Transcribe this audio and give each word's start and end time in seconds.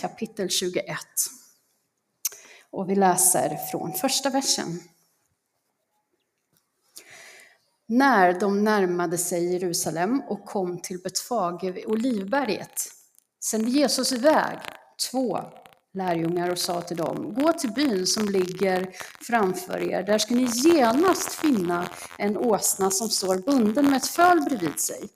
kapitel 0.00 0.48
21. 0.48 0.86
Och 2.70 2.90
vi 2.90 2.94
läser 2.94 3.56
från 3.70 3.92
första 3.92 4.30
versen. 4.30 4.80
När 7.86 8.40
de 8.40 8.64
närmade 8.64 9.18
sig 9.18 9.52
Jerusalem 9.52 10.22
och 10.28 10.44
kom 10.44 10.78
till 10.78 10.98
Betfage 10.98 11.64
vid 11.64 11.86
Olivberget 11.86 12.82
sände 13.44 13.70
Jesus 13.70 14.12
iväg 14.12 14.58
två 15.10 15.40
lärjungar 15.92 16.50
och 16.50 16.58
sa 16.58 16.82
till 16.82 16.96
dem, 16.96 17.34
gå 17.34 17.52
till 17.52 17.72
byn 17.72 18.06
som 18.06 18.28
ligger 18.28 18.90
framför 19.20 19.80
er, 19.90 20.02
där 20.02 20.18
ska 20.18 20.34
ni 20.34 20.48
genast 20.54 21.32
finna 21.32 21.88
en 22.18 22.36
åsna 22.36 22.90
som 22.90 23.08
står 23.08 23.36
bunden 23.36 23.90
med 23.90 23.96
ett 23.96 24.06
föl 24.06 24.40
bredvid 24.40 24.80
sig. 24.80 25.08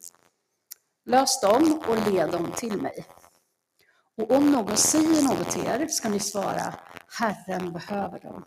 Lös 1.06 1.40
dem 1.40 1.82
och 1.88 2.12
led 2.12 2.30
dem 2.30 2.52
till 2.56 2.82
mig. 2.82 3.06
Och 4.16 4.30
om 4.30 4.52
någon 4.52 4.76
säger 4.76 5.22
något 5.22 5.50
till 5.50 5.66
er 5.66 5.86
ska 5.86 6.08
ni 6.08 6.20
svara, 6.20 6.74
Herren 7.18 7.72
behöver 7.72 8.20
dem. 8.20 8.44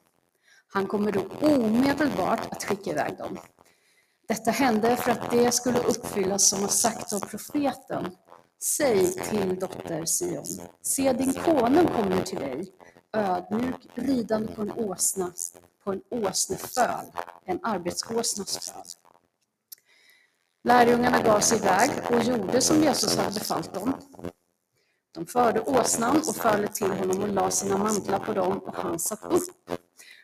Han 0.73 0.87
kommer 0.87 1.11
då 1.11 1.21
omedelbart 1.41 2.51
att 2.51 2.63
skicka 2.63 2.91
iväg 2.91 3.17
dem. 3.17 3.37
Detta 4.27 4.51
hände 4.51 4.95
för 4.95 5.11
att 5.11 5.31
det 5.31 5.51
skulle 5.51 5.79
uppfyllas 5.79 6.49
som 6.49 6.61
har 6.61 6.67
sagt 6.67 7.13
av 7.13 7.19
profeten. 7.19 8.15
Säg 8.63 9.13
till 9.13 9.59
dotter 9.59 10.05
Sion, 10.05 10.67
se 10.81 11.13
din 11.13 11.33
konung 11.33 11.87
kommer 11.87 12.21
till 12.21 12.39
dig, 12.39 12.73
ödmjuk, 13.13 13.87
ridande 13.95 14.55
på 14.55 14.61
en 14.61 14.71
åsna, 14.71 15.31
på 15.83 15.91
en 15.91 16.01
åsneföl, 16.09 17.05
en 17.45 17.59
arbetsåsnas 17.63 18.71
föl. 18.71 18.83
Lärjungarna 20.63 21.21
gav 21.21 21.39
sig 21.39 21.57
iväg 21.57 21.89
och 22.11 22.23
gjorde 22.23 22.61
som 22.61 22.83
Jesus 22.83 23.17
hade 23.17 23.33
befallt 23.33 23.73
dem. 23.73 23.93
De 25.17 25.25
förde 25.25 25.61
åsnan 25.61 26.17
och 26.17 26.35
förde 26.35 26.67
till 26.67 26.91
honom 26.91 27.23
och 27.23 27.29
lade 27.29 27.51
sina 27.51 27.77
mantlar 27.77 28.19
på 28.19 28.33
dem 28.33 28.57
och 28.57 28.75
han 28.75 28.99
satt 28.99 29.23
upp. 29.23 29.43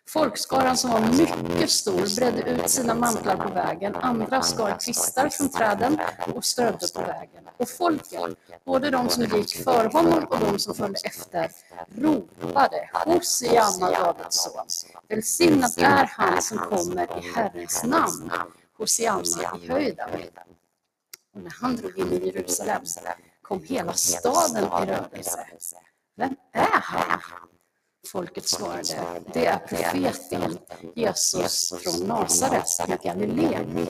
Folkskaran 0.07 0.77
som 0.77 0.91
var 0.91 1.01
mycket 1.01 1.69
stor 1.69 2.15
bredde 2.15 2.41
ut 2.51 2.69
sina 2.69 2.95
mantlar 2.95 3.37
på 3.37 3.53
vägen, 3.53 3.95
andra 3.95 4.41
skar 4.41 4.77
kvistar 4.79 5.29
från 5.29 5.49
träden 5.49 5.99
och 6.35 6.45
strödde 6.45 6.87
på 6.95 7.01
vägen. 7.01 7.43
Och 7.57 7.69
folket, 7.69 8.37
både 8.65 8.89
de 8.89 9.09
som 9.09 9.23
gick 9.23 9.63
för 9.63 9.85
honom 9.85 10.23
och 10.23 10.39
de 10.39 10.59
som 10.59 10.75
följde 10.75 10.99
efter, 11.03 11.51
ropade 11.95 12.89
Hosianna, 12.93 13.91
Davids 13.91 14.43
son. 14.43 14.91
Välsignad 15.07 15.73
är 15.77 16.09
han 16.17 16.41
som 16.41 16.57
kommer 16.57 17.03
i 17.03 17.31
Herrens 17.35 17.83
namn, 17.83 18.31
Hosianna 18.77 19.57
i 19.63 19.67
höjden. 19.67 20.09
Och 21.35 21.41
när 21.41 21.53
han 21.61 21.75
drog 21.75 21.99
in 21.99 22.13
i 22.13 22.25
Jerusalem 22.25 22.85
kom 23.43 23.63
hela 23.63 23.93
staden 23.93 24.63
i 24.63 24.91
rörelse. 24.91 25.47
Vem 26.15 26.35
är 26.51 26.81
han? 26.81 27.19
Folket 28.07 28.47
svarade, 28.47 29.21
det 29.33 29.45
är 29.45 29.57
profeten 29.57 30.57
Jesus 30.95 31.73
från 31.83 32.07
Nasaret 32.07 32.67
i 32.87 33.07
Galileen. 33.07 33.87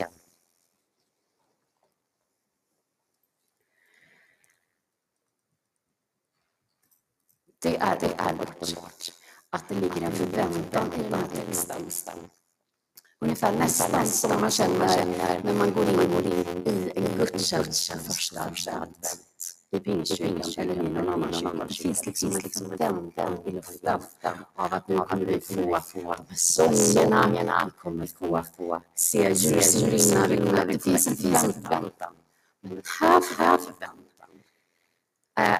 Det 7.60 7.78
är, 7.78 8.00
det 8.00 8.14
är 8.18 8.34
uppenbart 8.34 9.12
att 9.50 9.70
det 9.70 9.76
ligger 9.76 10.02
en 10.02 10.12
förväntan 10.12 10.94
i 10.94 11.04
den 11.04 11.14
här 11.14 11.28
texten. 11.28 12.30
Ungefär 13.20 13.52
nästan 13.52 14.08
som 14.08 14.42
man 14.42 14.52
känner 14.52 15.44
när 15.44 15.54
man 15.54 15.74
går 15.74 15.90
in 15.90 16.64
i 16.66 16.92
en 16.96 17.18
gudstjänst 17.18 17.94
första 17.94 18.42
advent 18.42 19.33
i 19.74 19.80
pingstkyrkan 19.80 20.70
eller 20.70 20.84
i 20.84 20.90
någon 20.90 21.10
annan 21.10 21.34
kyrka. 21.34 21.66
Det 21.68 21.74
finns 21.74 22.06
liksom 22.06 22.72
en 22.72 22.78
förväntan 22.78 23.38
i 23.46 23.52
luften 23.52 24.00
av 24.56 24.74
att 24.74 24.88
nu 24.88 24.98
kommer 24.98 25.26
vi 25.26 25.42
få 25.42 25.78
här 25.80 26.16
sångerna, 26.36 27.66
vi 27.66 28.08
kommer 28.08 28.44
få 28.58 28.82
se 28.96 29.34
ljusen 29.34 30.28
brinna, 30.28 30.66
det 30.66 30.84
finns 30.84 31.08
en 31.08 31.16
förväntan. 31.16 32.14
Men 32.62 32.72
den 32.72 32.84
här 33.00 33.22
förväntan 33.22 33.90
är 35.36 35.60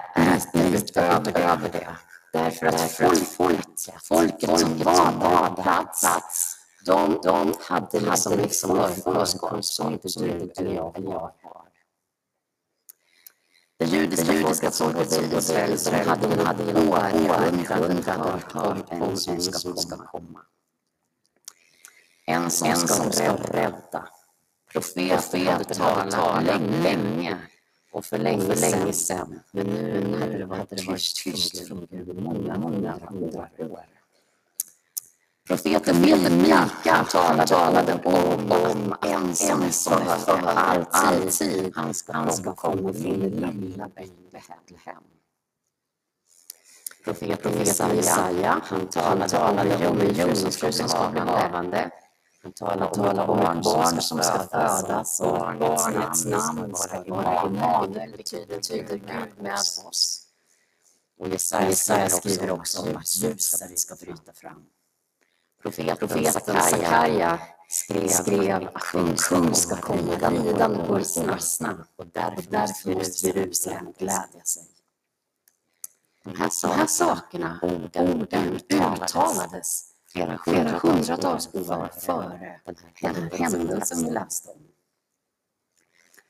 lite 0.70 1.20
utöver 1.28 1.68
det. 1.72 1.96
Därför 2.32 2.66
att 2.66 2.80
folket, 2.80 3.94
folket 4.02 4.60
som 4.60 4.78
var 4.78 5.48
på 5.48 5.62
plats, 5.62 6.56
de, 6.86 7.20
de 7.22 7.54
hade 7.60 8.00
liksom, 8.00 8.38
liksom 8.38 8.88
förkunskap 8.94 9.64
som 9.64 9.92
inte 9.92 10.08
du 10.16 10.30
eller 10.56 10.74
jag 10.74 10.96
eller 10.96 11.10
jag 11.10 11.20
har. 11.42 11.63
Det 13.76 13.84
judiska, 13.84 14.32
det 14.32 14.38
judiska 14.38 14.70
folket 14.70 15.12
i 15.12 15.36
Israel 15.36 15.78
som 15.78 15.94
hade, 15.94 16.64
genom 16.64 16.88
århundraden 16.88 18.02
hört 18.06 18.54
om 18.54 18.84
en 18.90 19.16
som 19.16 19.40
ska 19.40 19.96
komma. 19.96 20.40
En 22.26 22.50
som, 22.50 22.68
en 22.68 22.76
som 22.76 23.12
ska 23.12 23.36
rädda. 23.36 24.08
Profeten 24.72 25.46
hade 25.46 25.64
talat 25.64 26.44
länge, 26.44 26.82
länge 26.82 27.38
och 27.92 28.04
för 28.04 28.18
länge, 28.18 28.54
för 28.54 28.70
länge 28.70 28.92
sedan. 28.92 29.40
Men 29.50 29.66
nu, 29.66 30.00
nu 30.00 30.18
hade 30.18 30.36
det 30.36 30.44
varit 30.44 30.70
tyst, 30.70 31.24
tyst 31.24 31.68
från 31.68 31.86
Gud 31.90 32.22
många, 32.22 32.58
många 32.58 32.94
år. 32.94 33.48
Profeten 35.48 36.00
Mika 36.00 37.04
talade, 37.10 37.46
talade 37.46 37.94
om, 38.04 38.52
om 38.52 38.94
en 39.02 39.34
som 39.34 39.70
för 39.70 40.46
alltid 40.46 41.72
han 41.76 41.94
ska, 41.94 42.12
han 42.12 42.32
ska 42.32 42.54
komma 42.54 42.92
till 42.92 43.20
det 43.20 43.28
lilla 43.28 43.88
Betlehem. 43.88 45.02
Profeten 47.04 47.58
Jesaja, 47.58 48.62
han 48.64 48.86
talade, 48.86 49.28
talade 49.28 49.88
om 49.88 50.00
en 50.00 50.14
jungfru 50.14 50.72
som 50.72 50.88
ska 50.88 51.10
bli 51.10 51.20
havande. 51.20 51.90
Han 52.42 52.52
talade 52.52 53.22
om 53.22 53.38
barn, 53.38 53.62
barn 53.64 54.00
som 54.00 54.18
ska 54.18 54.38
födas 54.38 55.20
och 55.20 55.38
barnets 55.38 56.24
namn 56.24 56.74
ska 56.74 57.04
vara 57.04 57.40
Emanuel, 57.40 58.14
betyder, 58.16 58.56
betyder 58.56 58.96
Gud 58.96 59.42
med 59.42 59.54
oss. 59.54 60.26
Och 61.18 61.28
Jesaja 61.28 62.08
skriver 62.08 62.50
också 62.50 62.82
om 62.82 62.96
att 62.96 63.16
ljuset 63.16 63.78
ska 63.78 63.94
bryta 63.94 64.32
fram 64.32 64.64
profeten 65.70 66.62
Sakarja 66.62 67.38
skrev, 67.68 68.08
skrev 68.08 68.68
att 68.74 68.82
kung 69.16 69.54
ska 69.54 69.76
komma 69.76 70.16
på 70.18 70.26
en 70.26 70.90
åsna 71.30 71.86
och 71.96 72.06
därför, 72.06 72.50
därför 72.50 72.94
måste 72.94 73.26
Jerusalem 73.26 73.92
glädja 73.98 74.44
sig. 74.44 74.62
De 76.24 76.36
här, 76.36 76.50
de 76.62 76.68
här 76.68 76.86
sakerna, 76.86 77.58
orden, 77.62 78.20
orden 78.20 78.52
uttalades 78.52 79.84
flera 80.12 80.78
hundratals 80.78 81.54
år 81.54 82.00
före 82.00 82.60
den 82.64 82.76
här 82.94 83.38
händelsen 83.38 84.04
vi 84.04 84.10
läste 84.10 84.50
om. 84.50 84.73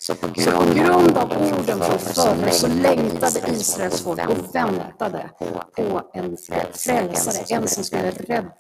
Så 0.07 0.15
på 0.15 0.29
grund, 0.29 1.17
av 1.17 1.33
orden 1.33 1.81
från 1.81 1.99
förr 1.99 2.51
så 2.51 2.69
längtade 2.69 3.51
Israels 3.51 4.03
folk 4.03 4.29
och 4.29 4.55
väntade 4.55 5.31
på 5.77 6.03
en 6.13 6.37
frälsare, 6.73 7.45
en 7.49 7.69
som 7.69 7.85
skulle 7.85 8.11
rädda 8.11 8.53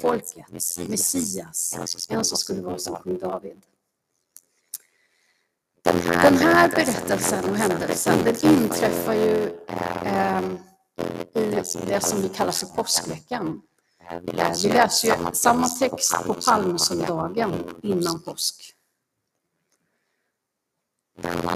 folket, 0.00 0.46
Messias, 0.88 1.76
en 2.10 2.24
som 2.24 2.36
skulle 2.38 2.62
vara 2.62 2.78
som 2.78 2.96
kung 2.96 3.18
David. 3.18 3.62
Den 5.82 6.00
här 6.38 6.68
berättelsen 6.68 7.50
och 7.50 7.56
händelsen 7.56 8.18
den 8.24 8.36
inträffar 8.52 9.14
ju 9.14 9.58
eh, 9.66 10.42
i 11.34 11.62
det 11.86 12.00
som 12.00 12.22
vi 12.22 12.28
kallar 12.28 12.52
för 12.52 12.66
påskveckan. 12.66 13.60
Vi 14.22 14.32
läser 14.32 15.08
ju 15.08 15.32
samma 15.32 15.68
text 15.68 16.14
på 16.26 16.34
palmsöndagen 16.34 17.52
innan 17.82 18.22
påsk. 18.22 18.74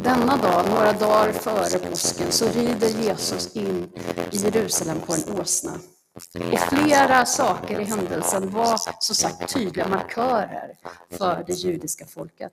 Denna 0.03 0.37
dag, 0.37 0.69
några 0.69 0.93
dagar 0.93 1.33
före 1.33 1.78
påsken, 1.78 2.33
så 2.33 2.49
rider 2.49 2.89
Jesus 2.89 3.56
in 3.56 3.93
i 4.31 4.37
Jerusalem 4.37 5.00
på 5.00 5.12
en 5.12 5.41
åsna. 5.41 5.72
Och 6.53 6.60
flera 6.60 7.27
saker 7.27 7.80
i 7.80 7.84
händelsen 7.84 8.51
var 8.51 8.80
som 8.98 9.15
sagt 9.15 9.54
tydliga 9.54 9.89
markörer 9.89 10.78
för 11.10 11.45
det 11.47 11.53
judiska 11.53 12.07
folket. 12.07 12.53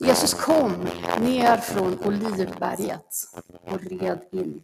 Jesus 0.00 0.34
kom 0.34 0.88
ner 1.20 1.56
från 1.56 2.04
Olivberget 2.04 3.06
och 3.64 3.80
red 3.80 4.20
in. 4.32 4.62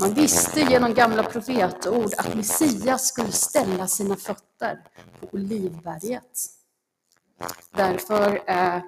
Man 0.00 0.14
visste 0.14 0.60
genom 0.60 0.94
gamla 0.94 1.22
profetord 1.22 2.14
att 2.18 2.34
Messias 2.34 3.08
skulle 3.08 3.32
ställa 3.32 3.88
sina 3.88 4.16
fötter 4.16 4.78
på 5.20 5.28
Olivberget. 5.32 6.38
Därför 7.76 8.42
eh, 8.46 8.82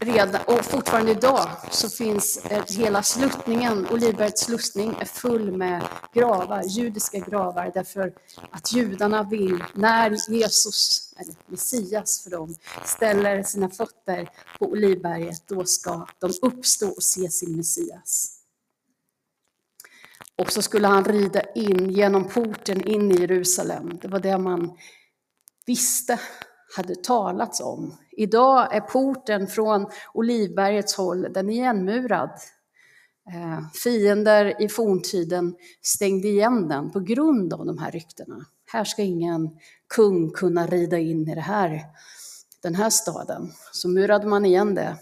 redan, 0.00 0.40
och 0.46 0.64
fortfarande 0.64 1.10
idag 1.12 1.48
så 1.70 1.88
finns 1.88 2.36
eh, 2.36 2.64
hela 2.68 3.02
sluttningen, 3.02 3.86
Olivbergets 3.90 4.42
sluttning 4.42 4.96
är 5.00 5.04
full 5.04 5.56
med 5.56 5.82
gravar, 6.12 6.62
judiska 6.62 7.18
gravar, 7.18 7.70
därför 7.74 8.12
att 8.50 8.72
judarna 8.72 9.22
vill, 9.22 9.64
när 9.74 10.30
Jesus, 10.30 11.12
eller 11.16 11.34
Messias 11.46 12.22
för 12.22 12.30
dem, 12.30 12.54
ställer 12.84 13.42
sina 13.42 13.70
fötter 13.70 14.28
på 14.58 14.66
Olivberget, 14.66 15.48
då 15.48 15.64
ska 15.64 16.06
de 16.18 16.32
uppstå 16.42 16.88
och 16.88 17.02
se 17.02 17.30
sin 17.30 17.56
Messias. 17.56 18.32
Och 20.38 20.52
så 20.52 20.62
skulle 20.62 20.86
han 20.86 21.04
rida 21.04 21.42
in 21.54 21.90
genom 21.90 22.28
porten 22.28 22.88
in 22.88 23.12
i 23.12 23.20
Jerusalem. 23.20 23.98
Det 24.02 24.08
var 24.08 24.20
det 24.20 24.38
man 24.38 24.78
visste 25.66 26.20
hade 26.76 26.94
talats 26.94 27.60
om. 27.60 27.96
Idag 28.16 28.74
är 28.74 28.80
porten 28.80 29.46
från 29.46 29.86
Olivbergets 30.14 30.94
håll, 30.94 31.26
den 31.32 31.50
igenmurad. 31.50 32.30
Eh, 33.34 33.68
fiender 33.82 34.62
i 34.62 34.68
forntiden 34.68 35.54
stängde 35.82 36.28
igen 36.28 36.68
den 36.68 36.90
på 36.90 37.00
grund 37.00 37.52
av 37.52 37.66
de 37.66 37.78
här 37.78 37.90
ryktena. 37.90 38.46
Här 38.72 38.84
ska 38.84 39.02
ingen 39.02 39.50
kung 39.94 40.30
kunna 40.30 40.66
rida 40.66 40.98
in 40.98 41.28
i 41.28 41.34
det 41.34 41.40
här, 41.40 41.82
den 42.62 42.74
här 42.74 42.90
staden. 42.90 43.52
Så 43.72 43.88
murade 43.88 44.26
man 44.26 44.44
igen 44.44 44.74
det 44.74 44.96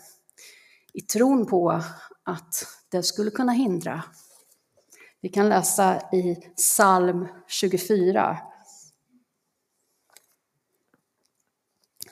i 0.93 1.01
tron 1.01 1.47
på 1.47 1.83
att 2.23 2.67
det 2.89 3.03
skulle 3.03 3.31
kunna 3.31 3.53
hindra. 3.53 4.03
Vi 5.21 5.29
kan 5.29 5.49
läsa 5.49 6.01
i 6.13 6.37
psalm 6.57 7.29
24. 7.47 8.39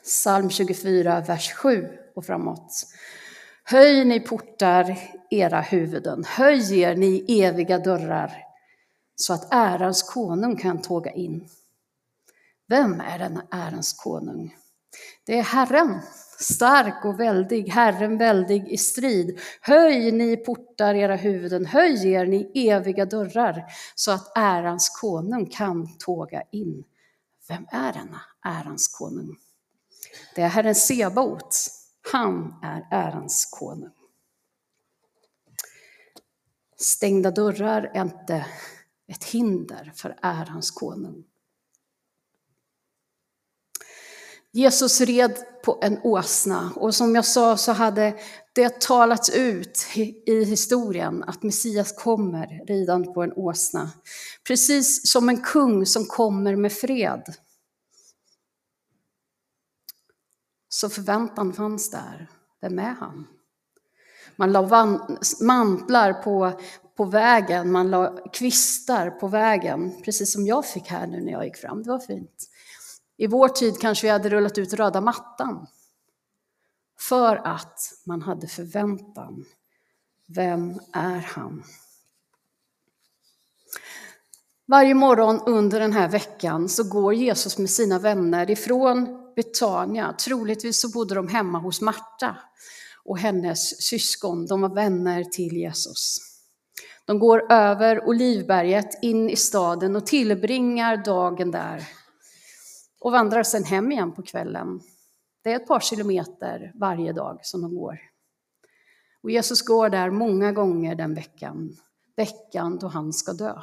Psalm 0.02 0.50
24, 0.50 1.20
vers 1.20 1.52
7 1.52 1.88
och 2.14 2.24
framåt. 2.24 2.86
Höj 3.64 4.04
ni 4.04 4.20
portar 4.20 4.98
era 5.30 5.60
huvuden, 5.60 6.24
höj 6.24 6.80
er 6.80 6.96
ni 6.96 7.42
eviga 7.42 7.78
dörrar, 7.78 8.32
så 9.16 9.32
att 9.32 9.52
ärans 9.54 10.02
konung 10.02 10.56
kan 10.56 10.82
tåga 10.82 11.12
in. 11.12 11.48
Vem 12.68 13.00
är 13.00 13.18
denna 13.18 13.42
ärans 13.50 13.92
konung? 13.92 14.56
Det 15.26 15.38
är 15.38 15.42
Herren, 15.42 16.00
stark 16.38 17.04
och 17.04 17.20
väldig, 17.20 17.68
Herren 17.68 18.18
väldig 18.18 18.68
i 18.68 18.76
strid. 18.76 19.40
Höj 19.60 20.12
ni 20.12 20.36
portar 20.36 20.94
era 20.94 21.16
huvuden, 21.16 21.66
höj 21.66 22.12
er 22.12 22.26
ni 22.26 22.68
eviga 22.68 23.04
dörrar, 23.04 23.64
så 23.94 24.12
att 24.12 24.38
ärans 24.38 24.88
konung 25.00 25.46
kan 25.46 25.98
tåga 25.98 26.42
in. 26.52 26.84
Vem 27.48 27.66
är 27.70 27.92
denna 27.92 28.20
ärans 28.44 28.88
konung? 28.88 29.36
Det 30.34 30.42
är 30.42 30.48
Herren 30.48 30.74
Sebaot, 30.74 31.56
han 32.12 32.54
är 32.62 32.86
ärans 32.90 33.48
konung. 33.50 33.90
Stängda 36.76 37.30
dörrar 37.30 37.90
är 37.94 38.02
inte 38.02 38.46
ett 39.08 39.24
hinder 39.24 39.92
för 39.96 40.18
ärans 40.22 40.70
konung. 40.70 41.24
Jesus 44.54 45.00
red 45.00 45.36
på 45.64 45.78
en 45.82 45.98
åsna 46.02 46.72
och 46.76 46.94
som 46.94 47.14
jag 47.14 47.24
sa 47.24 47.56
så 47.56 47.72
hade 47.72 48.18
det 48.54 48.80
talats 48.80 49.30
ut 49.30 49.86
i 50.26 50.44
historien 50.44 51.24
att 51.26 51.42
Messias 51.42 51.92
kommer 51.92 52.66
ridande 52.66 53.12
på 53.12 53.22
en 53.22 53.32
åsna. 53.32 53.90
Precis 54.46 55.10
som 55.10 55.28
en 55.28 55.42
kung 55.42 55.86
som 55.86 56.04
kommer 56.04 56.56
med 56.56 56.72
fred. 56.72 57.22
Så 60.82 60.88
förväntan 60.88 61.52
fanns 61.52 61.90
där. 61.90 62.28
Vem 62.60 62.78
är 62.78 62.92
han? 62.92 63.26
Man 64.36 64.52
la 64.52 64.98
mantlar 65.40 66.12
på, 66.12 66.60
på 66.96 67.04
vägen, 67.04 67.72
man 67.72 67.90
la 67.90 68.18
kvistar 68.32 69.10
på 69.10 69.28
vägen, 69.28 70.02
precis 70.04 70.32
som 70.32 70.46
jag 70.46 70.66
fick 70.66 70.88
här 70.88 71.06
nu 71.06 71.20
när 71.20 71.32
jag 71.32 71.44
gick 71.44 71.56
fram. 71.56 71.82
Det 71.82 71.90
var 71.90 71.98
fint. 71.98 72.48
I 73.16 73.26
vår 73.26 73.48
tid 73.48 73.80
kanske 73.80 74.06
vi 74.06 74.10
hade 74.10 74.28
rullat 74.28 74.58
ut 74.58 74.72
röda 74.72 75.00
mattan. 75.00 75.66
För 76.98 77.36
att 77.36 77.80
man 78.06 78.22
hade 78.22 78.46
förväntan. 78.46 79.44
Vem 80.28 80.80
är 80.92 81.18
han? 81.18 81.64
Varje 84.66 84.94
morgon 84.94 85.40
under 85.46 85.80
den 85.80 85.92
här 85.92 86.08
veckan 86.08 86.68
så 86.68 86.84
går 86.84 87.14
Jesus 87.14 87.58
med 87.58 87.70
sina 87.70 87.98
vänner 87.98 88.50
ifrån 88.50 89.21
Betania. 89.36 90.12
Troligtvis 90.12 90.80
så 90.80 90.90
bodde 90.90 91.14
de 91.14 91.28
hemma 91.28 91.58
hos 91.58 91.80
Marta 91.80 92.36
och 93.04 93.18
hennes 93.18 93.82
syskon. 93.82 94.46
De 94.46 94.60
var 94.60 94.74
vänner 94.74 95.24
till 95.24 95.56
Jesus. 95.56 96.18
De 97.04 97.18
går 97.18 97.52
över 97.52 98.08
Olivberget 98.08 99.02
in 99.02 99.30
i 99.30 99.36
staden 99.36 99.96
och 99.96 100.06
tillbringar 100.06 100.96
dagen 100.96 101.50
där 101.50 101.88
och 103.00 103.12
vandrar 103.12 103.42
sedan 103.42 103.64
hem 103.64 103.92
igen 103.92 104.12
på 104.12 104.22
kvällen. 104.22 104.80
Det 105.42 105.52
är 105.52 105.56
ett 105.56 105.66
par 105.66 105.80
kilometer 105.80 106.72
varje 106.74 107.12
dag 107.12 107.38
som 107.42 107.62
de 107.62 107.76
går. 107.76 107.98
Och 109.22 109.30
Jesus 109.30 109.62
går 109.62 109.88
där 109.88 110.10
många 110.10 110.52
gånger 110.52 110.94
den 110.94 111.14
veckan, 111.14 111.76
veckan 112.16 112.78
då 112.78 112.86
han 112.86 113.12
ska 113.12 113.32
dö. 113.32 113.54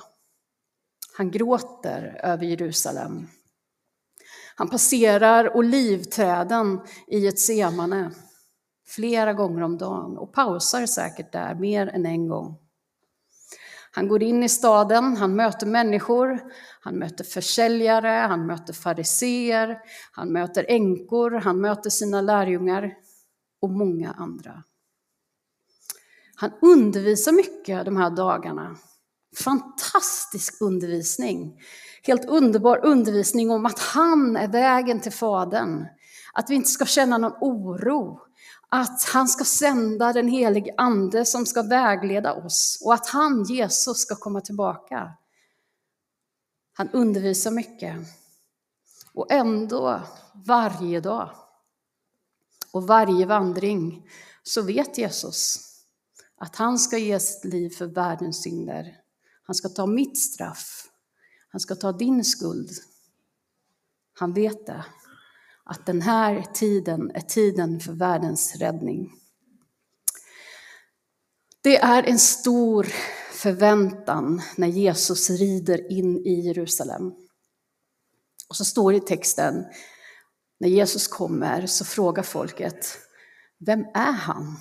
Han 1.18 1.32
gråter 1.32 2.20
över 2.24 2.46
Jerusalem. 2.46 3.28
Han 4.56 4.70
passerar 4.70 5.58
olivträden 5.58 6.82
i 7.08 7.28
ett 7.28 7.40
semane 7.40 8.12
flera 8.88 9.34
gånger 9.34 9.62
om 9.62 9.78
dagen 9.78 10.18
och 10.18 10.34
pausar 10.34 10.86
säkert 10.86 11.32
där 11.32 11.56
mer 11.56 11.88
än 11.88 12.06
en 12.06 12.28
gång. 12.28 12.58
Han 13.92 14.08
går 14.08 14.24
in 14.24 14.44
i 14.44 14.50
staden, 14.50 15.18
han 15.18 15.36
möter 15.36 15.68
människor, 15.68 16.40
han 16.82 16.96
möter 16.96 17.24
försäljare, 17.24 18.28
han 18.28 18.46
möter 18.46 18.74
fariseer, 18.74 19.80
han 20.12 20.32
möter 20.32 20.66
änkor, 20.68 21.32
han 21.32 21.62
möter 21.62 21.90
sina 21.90 22.22
lärjungar 22.22 22.94
och 23.62 23.70
många 23.70 24.12
andra. 24.12 24.64
Han 26.36 26.52
undervisar 26.62 27.32
mycket 27.32 27.86
de 27.86 27.98
här 27.98 28.10
dagarna. 28.10 28.78
Fantastisk 29.38 30.62
undervisning. 30.62 31.62
Helt 32.04 32.26
underbar 32.26 32.86
undervisning 32.86 33.52
om 33.52 33.66
att 33.66 33.80
han 33.80 34.38
är 34.38 34.48
vägen 34.48 35.00
till 35.00 35.12
Fadern. 35.12 35.86
Att 36.34 36.50
vi 36.50 36.56
inte 36.56 36.70
ska 36.70 36.86
känna 36.86 37.18
någon 37.18 37.38
oro, 37.42 38.20
att 38.70 39.04
han 39.14 39.28
ska 39.28 39.44
sända 39.44 40.14
den 40.14 40.28
helige 40.28 40.74
Ande 40.78 41.26
som 41.26 41.46
ska 41.46 41.62
vägleda 41.62 42.34
oss 42.34 42.82
och 42.86 42.94
att 42.94 43.08
han, 43.08 43.44
Jesus, 43.44 43.98
ska 43.98 44.16
komma 44.16 44.42
tillbaka. 44.42 45.12
Han 46.74 46.90
undervisar 46.90 47.52
mycket. 47.52 47.96
Och 49.14 49.32
ändå, 49.32 50.02
varje 50.34 51.00
dag 51.00 51.30
och 52.72 52.88
varje 52.88 53.26
vandring, 53.26 54.10
så 54.44 54.62
vet 54.62 54.98
Jesus 54.98 55.66
att 56.38 56.56
han 56.56 56.80
ska 56.80 56.98
ge 56.98 57.20
sitt 57.20 57.46
liv 57.46 57.70
för 57.70 57.86
världens 57.86 58.44
synder. 58.44 58.96
Han 59.44 59.56
ska 59.56 59.70
ta 59.70 59.86
mitt 59.86 60.18
straff. 60.18 60.86
Han 61.50 61.62
ska 61.62 61.76
ta 61.76 61.92
din 61.92 62.24
skuld. 62.24 62.70
Han 64.14 64.34
vet 64.34 64.66
det 64.66 64.86
att 65.64 65.86
den 65.86 66.02
här 66.02 66.44
tiden 66.54 67.12
är 67.14 67.22
tiden 67.22 67.80
för 67.80 67.94
världens 67.94 68.56
räddning. 68.56 69.12
Det 71.62 71.78
är 71.78 72.04
en 72.04 72.20
stor 72.20 72.88
förväntan 73.32 74.42
när 74.58 74.68
Jesus 74.68 75.30
rider 75.30 75.92
in 75.92 76.26
i 76.26 76.40
Jerusalem. 76.40 77.14
Och 78.50 78.56
så 78.56 78.66
står 78.66 78.92
det 78.92 78.98
i 78.98 79.02
texten, 79.02 79.66
när 80.60 80.70
Jesus 80.70 81.08
kommer 81.08 81.66
så 81.66 81.86
frågar 81.86 82.24
folket, 82.24 82.98
vem 83.58 83.86
är 83.94 84.12
han? 84.12 84.58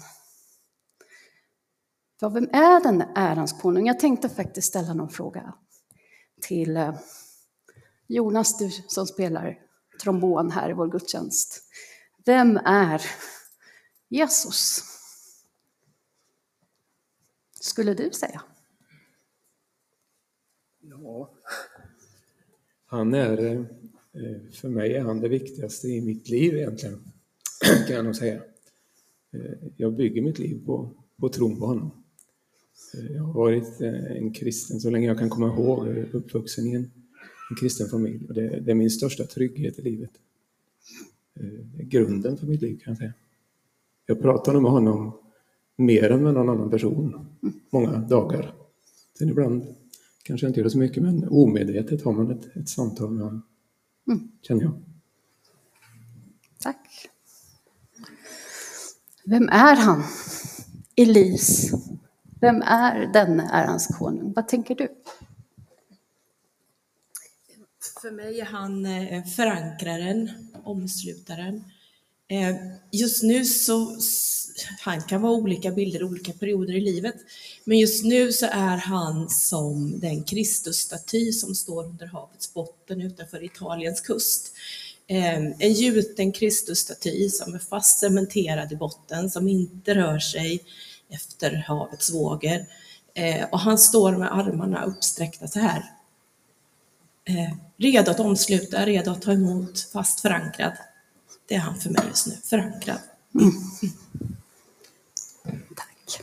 Ja, 2.21 2.29
vem 2.29 2.49
är 2.53 2.83
den 2.83 3.01
ärans 3.01 3.53
konung? 3.53 3.87
Jag 3.87 4.01
tänkte 4.01 4.29
faktiskt 4.29 4.69
ställa 4.69 4.95
någon 4.95 5.11
fråga 5.11 5.55
till 6.41 6.77
eh, 6.77 6.95
Jonas, 8.07 8.59
du 8.59 8.71
som 8.71 9.07
spelar 9.07 9.59
trombon 10.03 10.51
här 10.51 10.71
i 10.71 10.73
vår 10.73 10.89
gudstjänst. 10.89 11.63
Vem 12.25 12.57
är 12.57 13.03
Jesus? 14.09 14.83
Skulle 17.61 17.95
du 17.95 18.11
säga? 18.11 18.43
Ja, 20.81 21.31
han 22.87 23.15
är, 23.15 23.57
eh, 24.13 24.53
för 24.53 24.69
mig 24.69 24.95
är 24.95 25.01
han 25.01 25.21
det 25.21 25.29
viktigaste 25.29 25.89
i 25.89 26.01
mitt 26.01 26.29
liv 26.29 26.57
egentligen, 26.57 27.13
kan 27.87 27.97
jag 27.97 28.05
nog 28.05 28.17
säga. 28.17 28.43
Eh, 29.31 29.69
jag 29.77 29.93
bygger 29.93 30.23
mitt 30.23 30.39
liv 30.39 30.67
på, 30.67 30.91
på 31.17 31.29
tron 31.29 31.59
på 31.59 31.67
honom. 31.67 31.98
Eh, 32.95 33.13
jag 33.17 33.23
har 33.23 33.33
varit 33.33 33.81
en 33.81 34.33
kristen 34.33 34.81
så 34.81 34.91
länge 34.91 35.07
jag 35.07 35.19
kan 35.19 35.31
komma 35.31 35.47
ihåg, 35.47 35.89
uppvuxen 36.13 36.67
i 36.67 36.75
en 36.75 36.91
en 37.51 37.57
kristen 37.57 37.89
familj. 37.89 38.27
Och 38.29 38.35
det, 38.35 38.61
det, 38.61 38.71
är 38.71 38.75
min 38.75 38.91
största 38.91 39.25
trygghet 39.25 39.79
i 39.79 39.83
livet. 39.83 40.11
Eh, 41.41 41.47
det 41.47 41.83
är 41.83 41.87
grunden 41.87 42.37
för 42.37 42.47
mitt 42.47 42.63
liv 42.63 42.81
kan 42.85 42.91
jag 42.91 42.99
säga. 42.99 43.13
Jag 44.07 44.23
pratar 44.23 44.53
nog 44.53 44.63
med 44.63 44.71
honom 44.71 45.19
mer 45.77 46.11
än 46.11 46.23
med 46.23 46.35
någon 46.35 46.49
annan 46.49 46.71
person 46.71 47.27
många 47.71 47.97
dagar. 47.99 48.55
Sen 49.19 49.29
ibland 49.29 49.75
kanske 50.23 50.47
jag 50.47 50.51
inte 50.51 50.61
gör 50.61 50.65
det 50.65 50.71
så 50.71 50.79
mycket, 50.79 51.03
men 51.03 51.29
omedvetet 51.29 52.03
har 52.03 52.13
man 52.13 52.31
ett, 52.31 52.57
ett 52.57 52.69
samtal 52.69 53.11
med 53.11 53.25
honom, 53.25 53.43
mm. 54.07 54.29
känner 54.43 54.63
jag. 54.63 54.83
Tack. 56.59 57.11
Vem 59.25 59.49
är 59.49 59.77
han? 59.77 60.03
Elis. 60.97 61.73
Vem 62.41 62.63
är 62.63 63.13
denne 63.13 63.49
ärans 63.53 63.87
konung? 63.87 64.33
Vad 64.37 64.49
tänker 64.49 64.75
du? 64.75 64.89
För 68.03 68.11
mig 68.11 68.41
är 68.41 68.45
han 68.45 68.87
eh, 68.87 69.25
förankraren, 69.25 70.31
omslutaren. 70.65 71.65
Eh, 72.29 72.57
just 72.93 73.23
nu 73.23 73.45
så, 73.45 73.97
han 74.81 75.03
kan 75.03 75.23
vara 75.23 75.33
olika 75.33 75.71
bilder, 75.71 76.03
olika 76.05 76.33
perioder 76.33 76.75
i 76.75 76.81
livet, 76.81 77.15
men 77.65 77.79
just 77.79 78.05
nu 78.05 78.33
så 78.33 78.47
är 78.47 78.77
han 78.77 79.29
som 79.29 80.01
den 80.01 80.25
Kristusstaty 80.25 81.33
som 81.33 81.55
står 81.55 81.85
under 81.85 82.07
havets 82.07 82.55
botten 82.55 83.01
utanför 83.01 83.45
Italiens 83.45 84.01
kust. 84.01 84.53
Eh, 85.07 85.37
en 85.59 85.73
gjuten 85.73 86.33
Kristusstaty 86.33 87.29
som 87.31 87.55
är 87.55 87.59
fast 87.59 87.99
cementerad 87.99 88.73
i 88.73 88.77
botten, 88.77 89.31
som 89.31 89.49
inte 89.49 89.95
rör 89.95 90.19
sig 90.19 90.65
efter 91.11 91.65
havets 91.69 92.15
vågor. 92.15 92.67
Eh, 93.15 93.49
och 93.53 93.61
han 93.61 93.79
står 93.79 94.17
med 94.17 94.39
armarna 94.39 94.85
uppsträckta 94.85 95.49
så 95.49 95.59
här 95.59 95.93
eh, 97.25 97.57
redo 97.77 98.11
att 98.11 98.21
omsluta, 98.21 98.87
redo 98.87 99.11
att 99.11 99.23
ta 99.23 99.33
emot, 99.33 99.81
fast 99.93 100.21
förankrad. 100.21 100.73
Det 101.49 101.55
är 101.55 101.59
han 101.59 101.77
för 101.77 101.91
mig 101.91 102.03
just 102.09 102.27
nu, 102.27 102.33
förankrad. 102.45 102.99
Mm. 103.35 103.53
Tack. 105.77 106.21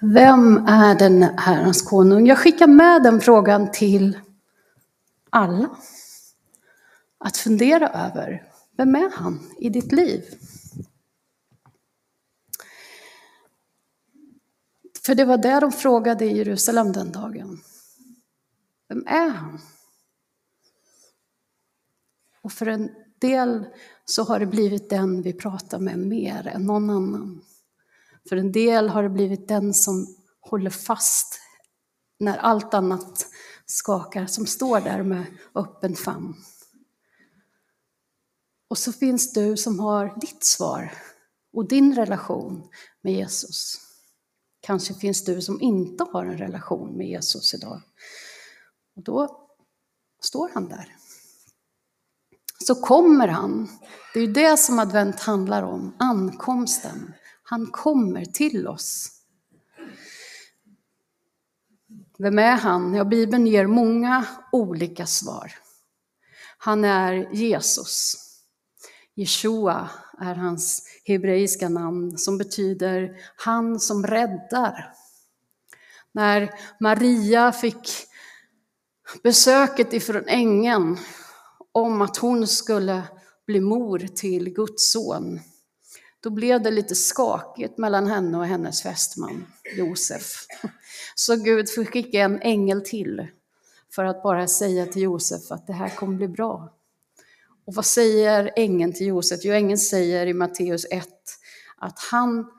Vem 0.00 0.56
är 0.66 0.94
den 0.94 1.22
Herrens 1.22 1.82
konung? 1.82 2.26
Jag 2.26 2.38
skickar 2.38 2.66
med 2.66 3.02
den 3.02 3.20
frågan 3.20 3.72
till 3.72 4.18
alla. 5.30 5.70
Att 7.18 7.36
fundera 7.36 7.88
över, 7.88 8.42
vem 8.76 8.94
är 8.94 9.10
han 9.14 9.50
i 9.58 9.68
ditt 9.68 9.92
liv? 9.92 10.24
För 15.04 15.14
det 15.14 15.24
var 15.24 15.38
det 15.38 15.60
de 15.60 15.72
frågade 15.72 16.24
i 16.24 16.36
Jerusalem 16.36 16.92
den 16.92 17.12
dagen. 17.12 17.60
Vem 18.88 19.06
är 19.06 19.28
han? 19.28 19.60
Och 22.42 22.52
för 22.52 22.66
en 22.66 22.90
del 23.20 23.66
så 24.04 24.22
har 24.22 24.40
det 24.40 24.46
blivit 24.46 24.90
den 24.90 25.22
vi 25.22 25.32
pratar 25.32 25.78
med 25.78 25.98
mer 25.98 26.46
än 26.46 26.64
någon 26.64 26.90
annan. 26.90 27.44
För 28.28 28.36
en 28.36 28.52
del 28.52 28.88
har 28.88 29.02
det 29.02 29.08
blivit 29.08 29.48
den 29.48 29.74
som 29.74 30.16
håller 30.40 30.70
fast 30.70 31.40
när 32.18 32.36
allt 32.36 32.74
annat 32.74 33.26
skakar, 33.66 34.26
som 34.26 34.46
står 34.46 34.80
där 34.80 35.02
med 35.02 35.24
öppen 35.54 35.96
famn. 35.96 36.34
Och 38.68 38.78
så 38.78 38.92
finns 38.92 39.32
du 39.32 39.56
som 39.56 39.80
har 39.80 40.20
ditt 40.20 40.44
svar 40.44 40.92
och 41.52 41.68
din 41.68 41.94
relation 41.94 42.68
med 43.00 43.12
Jesus. 43.12 43.89
Kanske 44.60 44.94
finns 44.94 45.24
du 45.24 45.42
som 45.42 45.60
inte 45.60 46.04
har 46.12 46.24
en 46.24 46.38
relation 46.38 46.96
med 46.96 47.06
Jesus 47.06 47.54
idag. 47.54 47.82
Och 48.96 49.02
då 49.02 49.46
står 50.20 50.50
han 50.54 50.68
där. 50.68 50.96
Så 52.64 52.74
kommer 52.74 53.28
han. 53.28 53.68
Det 54.14 54.20
är 54.20 54.26
ju 54.26 54.32
det 54.32 54.56
som 54.56 54.78
advent 54.78 55.20
handlar 55.20 55.62
om, 55.62 55.96
ankomsten. 55.98 57.14
Han 57.42 57.66
kommer 57.66 58.24
till 58.24 58.68
oss. 58.68 59.20
Vem 62.18 62.38
är 62.38 62.56
han? 62.56 62.94
Ja, 62.94 63.04
Bibeln 63.04 63.46
ger 63.46 63.66
många 63.66 64.26
olika 64.52 65.06
svar. 65.06 65.52
Han 66.58 66.84
är 66.84 67.34
Jesus. 67.34 68.14
Jeshua 69.14 69.90
är 70.20 70.34
hans 70.34 70.82
hebreiska 71.04 71.68
namn 71.68 72.18
som 72.18 72.38
betyder 72.38 73.16
han 73.36 73.80
som 73.80 74.06
räddar. 74.06 74.92
När 76.12 76.54
Maria 76.80 77.52
fick 77.52 77.88
besöket 79.22 79.92
ifrån 79.92 80.24
ängeln 80.26 80.98
om 81.72 82.02
att 82.02 82.16
hon 82.16 82.46
skulle 82.46 83.02
bli 83.46 83.60
mor 83.60 83.98
till 83.98 84.50
Guds 84.50 84.92
son, 84.92 85.40
då 86.20 86.30
blev 86.30 86.62
det 86.62 86.70
lite 86.70 86.94
skakigt 86.94 87.78
mellan 87.78 88.06
henne 88.06 88.38
och 88.38 88.46
hennes 88.46 88.82
fästman 88.82 89.46
Josef. 89.76 90.46
Så 91.14 91.36
Gud 91.36 91.70
fick 91.70 91.88
skicka 91.92 92.18
en 92.18 92.40
ängel 92.42 92.80
till 92.84 93.26
för 93.94 94.04
att 94.04 94.22
bara 94.22 94.48
säga 94.48 94.86
till 94.86 95.02
Josef 95.02 95.52
att 95.52 95.66
det 95.66 95.72
här 95.72 95.88
kommer 95.88 96.16
bli 96.16 96.28
bra. 96.28 96.79
Och 97.70 97.76
vad 97.76 97.86
säger 97.86 98.52
ängeln 98.56 98.92
till 98.92 99.06
Josef? 99.06 99.40
Jo, 99.42 99.52
ängeln 99.52 99.78
säger 99.78 100.26
i 100.26 100.32
Matteus 100.34 100.86
1 100.90 101.08
att 101.76 101.98
han 101.98 102.50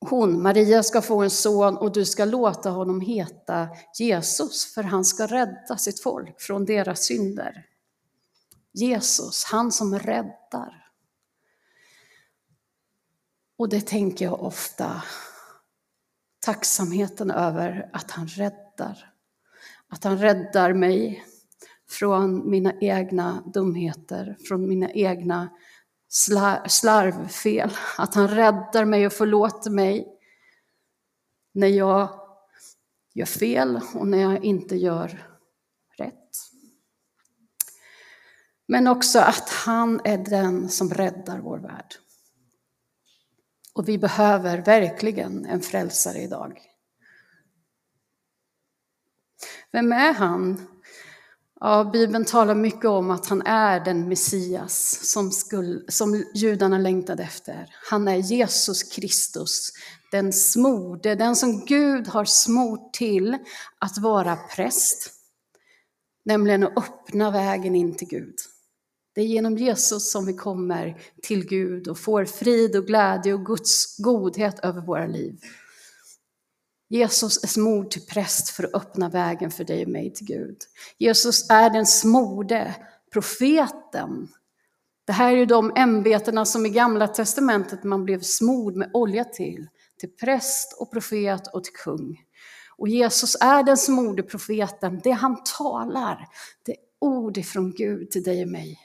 hon, 0.00 0.42
Maria, 0.42 0.82
ska 0.82 1.02
få 1.02 1.22
en 1.22 1.30
son 1.30 1.76
och 1.76 1.92
du 1.92 2.04
ska 2.04 2.24
låta 2.24 2.70
honom 2.70 3.00
heta 3.00 3.68
Jesus, 3.98 4.74
för 4.74 4.82
han 4.82 5.04
ska 5.04 5.26
rädda 5.26 5.76
sitt 5.78 6.02
folk 6.02 6.40
från 6.40 6.64
deras 6.64 7.04
synder. 7.04 7.66
Jesus, 8.72 9.44
han 9.44 9.72
som 9.72 9.98
räddar. 9.98 10.90
Och 13.56 13.68
det 13.68 13.86
tänker 13.86 14.24
jag 14.24 14.42
ofta, 14.42 15.02
tacksamheten 16.40 17.30
över 17.30 17.90
att 17.92 18.10
han 18.10 18.28
räddar. 18.28 19.12
Att 19.88 20.04
han 20.04 20.18
räddar 20.18 20.72
mig 20.72 21.24
från 21.90 22.50
mina 22.50 22.72
egna 22.80 23.42
dumheter, 23.54 24.36
från 24.48 24.68
mina 24.68 24.90
egna 24.90 25.48
slarvfel. 26.68 27.70
Att 27.98 28.14
han 28.14 28.28
räddar 28.28 28.84
mig 28.84 29.06
och 29.06 29.12
förlåter 29.12 29.70
mig 29.70 30.06
när 31.54 31.68
jag 31.68 32.20
gör 33.14 33.26
fel 33.26 33.80
och 33.94 34.06
när 34.08 34.18
jag 34.18 34.44
inte 34.44 34.76
gör 34.76 35.26
rätt. 35.98 36.14
Men 38.66 38.86
också 38.86 39.18
att 39.18 39.48
han 39.48 40.00
är 40.04 40.18
den 40.18 40.68
som 40.68 40.90
räddar 40.90 41.38
vår 41.38 41.58
värld. 41.58 41.94
Och 43.74 43.88
vi 43.88 43.98
behöver 43.98 44.58
verkligen 44.58 45.46
en 45.46 45.60
frälsare 45.60 46.18
idag. 46.18 46.60
Vem 49.72 49.92
är 49.92 50.14
han? 50.14 50.66
Ja, 51.60 51.90
Bibeln 51.92 52.24
talar 52.24 52.54
mycket 52.54 52.84
om 52.84 53.10
att 53.10 53.26
han 53.26 53.42
är 53.42 53.84
den 53.84 54.08
Messias 54.08 55.00
som, 55.02 55.30
skulle, 55.30 55.80
som 55.88 56.24
judarna 56.34 56.78
längtade 56.78 57.22
efter. 57.22 57.66
Han 57.90 58.08
är 58.08 58.16
Jesus 58.16 58.82
Kristus, 58.82 59.70
den 60.10 60.32
smorde, 60.32 61.14
den 61.14 61.36
som 61.36 61.64
Gud 61.64 62.08
har 62.08 62.24
smort 62.24 62.92
till 62.92 63.38
att 63.78 63.98
vara 63.98 64.36
präst. 64.36 65.12
Nämligen 66.24 66.62
att 66.62 66.78
öppna 66.78 67.30
vägen 67.30 67.74
in 67.74 67.96
till 67.96 68.08
Gud. 68.08 68.34
Det 69.14 69.20
är 69.20 69.26
genom 69.26 69.56
Jesus 69.56 70.10
som 70.10 70.26
vi 70.26 70.32
kommer 70.32 71.00
till 71.22 71.46
Gud 71.46 71.88
och 71.88 71.98
får 71.98 72.24
frid 72.24 72.76
och 72.76 72.86
glädje 72.86 73.34
och 73.34 73.46
Guds 73.46 73.96
godhet 73.98 74.58
över 74.58 74.80
våra 74.80 75.06
liv. 75.06 75.40
Jesus 76.88 77.44
är 77.44 77.48
smord 77.48 77.90
till 77.90 78.06
präst 78.06 78.48
för 78.48 78.64
att 78.64 78.74
öppna 78.74 79.08
vägen 79.08 79.50
för 79.50 79.64
dig 79.64 79.82
och 79.82 79.90
mig 79.90 80.12
till 80.14 80.26
Gud. 80.26 80.56
Jesus 80.98 81.50
är 81.50 81.70
den 81.70 81.86
smorde 81.86 82.74
profeten. 83.12 84.28
Det 85.06 85.12
här 85.12 85.32
är 85.32 85.36
ju 85.36 85.46
de 85.46 85.72
ämbetena 85.76 86.44
som 86.44 86.66
i 86.66 86.68
Gamla 86.68 87.08
Testamentet 87.08 87.84
man 87.84 88.04
blev 88.04 88.20
smord 88.20 88.76
med 88.76 88.90
olja 88.94 89.24
till. 89.24 89.68
Till 90.00 90.08
präst 90.08 90.76
och 90.80 90.92
profet 90.92 91.46
och 91.54 91.64
till 91.64 91.72
kung. 91.72 92.16
Och 92.76 92.88
Jesus 92.88 93.36
är 93.40 93.62
den 93.62 93.76
smorde 93.76 94.22
profeten. 94.22 95.00
Det 95.04 95.10
han 95.10 95.42
talar, 95.58 96.28
det 96.64 96.72
är 96.72 96.78
ord 97.00 97.36
ifrån 97.36 97.72
Gud 97.72 98.10
till 98.10 98.22
dig 98.22 98.42
och 98.42 98.48
mig. 98.48 98.78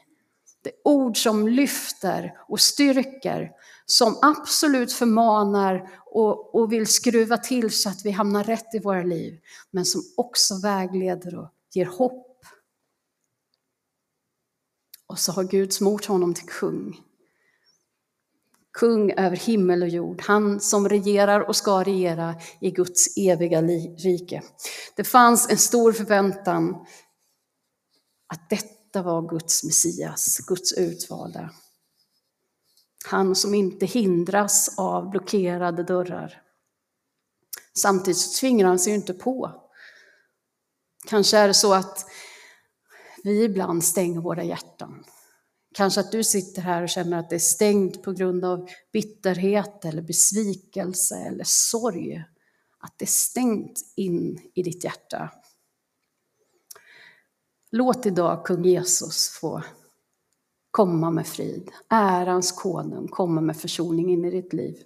Det 0.63 0.69
är 0.69 0.75
ord 0.83 1.17
som 1.17 1.47
lyfter 1.47 2.37
och 2.47 2.59
styrker, 2.59 3.51
som 3.85 4.17
absolut 4.21 4.93
förmanar 4.93 5.89
och, 6.05 6.55
och 6.55 6.71
vill 6.71 6.87
skruva 6.87 7.37
till 7.37 7.71
så 7.71 7.89
att 7.89 8.05
vi 8.05 8.11
hamnar 8.11 8.43
rätt 8.43 8.75
i 8.75 8.79
våra 8.79 9.03
liv, 9.03 9.39
men 9.71 9.85
som 9.85 10.01
också 10.17 10.59
vägleder 10.61 11.39
och 11.39 11.49
ger 11.73 11.85
hopp. 11.85 12.45
Och 15.07 15.19
så 15.19 15.31
har 15.31 15.43
Gud 15.43 15.73
smort 15.73 16.05
honom 16.05 16.33
till 16.33 16.47
kung. 16.47 17.01
Kung 18.73 19.11
över 19.11 19.37
himmel 19.37 19.83
och 19.83 19.89
jord, 19.89 20.21
han 20.21 20.59
som 20.59 20.89
regerar 20.89 21.39
och 21.41 21.55
ska 21.55 21.83
regera 21.83 22.35
i 22.61 22.71
Guds 22.71 23.17
eviga 23.17 23.61
rike. 23.61 24.41
Det 24.95 25.03
fanns 25.03 25.49
en 25.49 25.57
stor 25.57 25.91
förväntan 25.91 26.85
att 28.27 28.49
detta 28.49 29.01
var 29.01 29.29
Guds 29.29 29.63
Messias, 29.63 30.37
Guds 30.47 30.73
utvalda. 30.73 31.49
Han 33.05 33.35
som 33.35 33.53
inte 33.53 33.85
hindras 33.85 34.77
av 34.77 35.09
blockerade 35.09 35.83
dörrar. 35.83 36.41
Samtidigt 37.77 38.17
så 38.17 38.39
tvingar 38.39 38.67
han 38.67 38.79
sig 38.79 38.93
inte 38.93 39.13
på. 39.13 39.61
Kanske 41.07 41.37
är 41.37 41.47
det 41.47 41.53
så 41.53 41.73
att 41.73 42.05
vi 43.23 43.43
ibland 43.43 43.83
stänger 43.83 44.21
våra 44.21 44.43
hjärtan. 44.43 45.05
Kanske 45.73 45.99
att 45.99 46.11
du 46.11 46.23
sitter 46.23 46.61
här 46.61 46.83
och 46.83 46.89
känner 46.89 47.19
att 47.19 47.29
det 47.29 47.35
är 47.35 47.39
stängt 47.39 48.03
på 48.03 48.11
grund 48.11 48.45
av 48.45 48.69
bitterhet 48.93 49.85
eller 49.85 50.01
besvikelse 50.01 51.15
eller 51.15 51.43
sorg. 51.47 52.23
Att 52.79 52.93
det 52.97 53.05
är 53.05 53.07
stängt 53.07 53.79
in 53.95 54.51
i 54.53 54.63
ditt 54.63 54.83
hjärta. 54.83 55.29
Låt 57.71 58.05
idag 58.05 58.45
kung 58.45 58.65
Jesus 58.65 59.29
få 59.29 59.63
komma 60.73 61.11
med 61.11 61.27
frid. 61.27 61.71
Ärans 61.89 62.51
konung 62.51 63.07
komma 63.07 63.41
med 63.41 63.57
försoning 63.57 64.11
in 64.11 64.25
i 64.25 64.31
ditt 64.31 64.53
liv. 64.53 64.77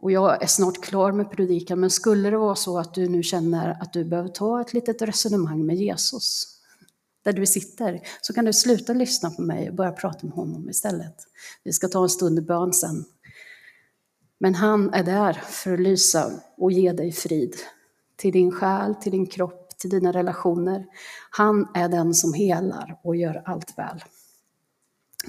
Och 0.00 0.12
jag 0.12 0.42
är 0.42 0.46
snart 0.46 0.82
klar 0.82 1.12
med 1.12 1.30
predikan, 1.30 1.80
men 1.80 1.90
skulle 1.90 2.30
det 2.30 2.36
vara 2.36 2.54
så 2.54 2.78
att 2.78 2.94
du 2.94 3.08
nu 3.08 3.22
känner 3.22 3.82
att 3.82 3.92
du 3.92 4.04
behöver 4.04 4.28
ta 4.28 4.60
ett 4.60 4.72
litet 4.72 5.02
resonemang 5.02 5.66
med 5.66 5.76
Jesus, 5.76 6.58
där 7.24 7.32
du 7.32 7.46
sitter, 7.46 8.00
så 8.20 8.32
kan 8.32 8.44
du 8.44 8.52
sluta 8.52 8.92
lyssna 8.92 9.30
på 9.30 9.42
mig 9.42 9.68
och 9.68 9.74
börja 9.74 9.92
prata 9.92 10.26
med 10.26 10.34
honom 10.34 10.70
istället. 10.70 11.16
Vi 11.64 11.72
ska 11.72 11.88
ta 11.88 12.02
en 12.02 12.08
stund 12.08 12.38
i 12.38 12.42
bön 12.42 12.72
sen. 12.72 13.04
Men 14.40 14.54
han 14.54 14.94
är 14.94 15.02
där 15.02 15.32
för 15.32 15.72
att 15.74 15.80
lysa 15.80 16.30
och 16.56 16.72
ge 16.72 16.92
dig 16.92 17.12
frid 17.12 17.54
till 18.16 18.32
din 18.32 18.52
själ, 18.52 18.94
till 18.94 19.12
din 19.12 19.26
kropp, 19.26 19.68
till 19.78 19.90
dina 19.90 20.12
relationer. 20.12 20.86
Han 21.30 21.68
är 21.74 21.88
den 21.88 22.14
som 22.14 22.34
helar 22.34 23.00
och 23.02 23.16
gör 23.16 23.42
allt 23.44 23.78
väl. 23.78 24.02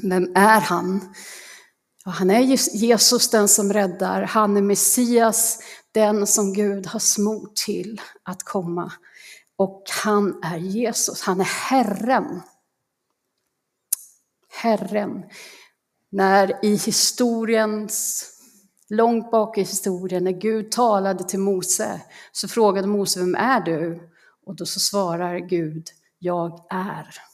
Vem 0.04 0.32
är 0.36 0.60
han? 0.60 1.14
Och 2.06 2.12
han 2.12 2.30
är 2.30 2.40
Jesus 2.76 3.30
den 3.30 3.48
som 3.48 3.74
räddar, 3.74 4.22
han 4.22 4.58
är 4.58 4.62
Messias, 4.62 5.60
den 5.92 6.28
som 6.28 6.54
Gud 6.54 6.88
har 6.88 7.00
smort 7.00 7.56
till 7.56 8.02
att 8.24 8.44
komma. 8.44 8.94
Och 9.58 9.84
han 10.04 10.44
är 10.44 10.58
Jesus, 10.58 11.22
han 11.22 11.40
är 11.40 11.70
Herren. 11.70 12.42
Herren. 14.50 15.24
När 16.12 16.66
i 16.66 16.76
historiens, 16.76 18.26
långt 18.90 19.32
bak 19.32 19.58
i 19.58 19.62
historien, 19.62 20.24
när 20.24 20.32
Gud 20.32 20.72
talade 20.72 21.24
till 21.24 21.40
Mose, 21.40 22.02
så 22.32 22.48
frågade 22.48 22.88
Mose, 22.88 23.20
vem 23.20 23.36
är 23.36 23.62
du? 23.62 24.10
Och 24.46 24.56
då 24.56 24.66
så 24.66 24.80
svarar 24.80 25.40
Gud, 25.40 25.88
jag 26.20 26.66
är. 26.70 27.29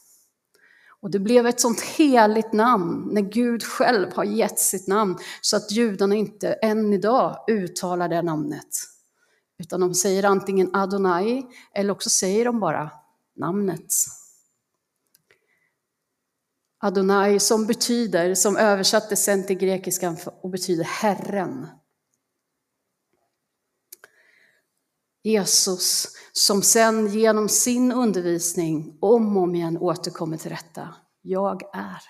Och 1.00 1.10
det 1.10 1.18
blev 1.18 1.46
ett 1.46 1.60
sånt 1.60 1.80
heligt 1.80 2.52
namn 2.52 3.08
när 3.12 3.20
Gud 3.20 3.62
själv 3.62 4.12
har 4.14 4.24
gett 4.24 4.58
sitt 4.58 4.86
namn 4.86 5.18
så 5.40 5.56
att 5.56 5.72
judarna 5.72 6.14
inte 6.14 6.52
än 6.52 6.92
idag 6.92 7.44
uttalar 7.48 8.08
det 8.08 8.22
namnet. 8.22 8.68
Utan 9.58 9.80
de 9.80 9.94
säger 9.94 10.24
antingen 10.24 10.74
Adonai 10.74 11.42
eller 11.74 11.92
också 11.92 12.10
säger 12.10 12.44
de 12.44 12.60
bara 12.60 12.90
namnet. 13.36 13.92
Adonai 16.78 17.40
som 17.40 17.66
betyder, 17.66 18.34
som 18.34 18.56
översattes 18.56 19.24
sen 19.24 19.46
till 19.46 19.58
grekiskan 19.58 20.16
och 20.42 20.50
betyder 20.50 20.84
Herren. 20.84 21.66
Jesus 25.26 26.08
som 26.32 26.62
sen 26.62 27.06
genom 27.06 27.48
sin 27.48 27.92
undervisning 27.92 28.98
om 29.00 29.36
och 29.36 29.42
om 29.42 29.54
igen 29.54 29.78
återkommer 29.78 30.36
till 30.36 30.50
detta. 30.50 30.94
Jag 31.22 31.62
är. 31.76 32.02